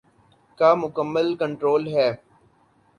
[0.59, 2.09] کا مکمل کنٹرول ہے۔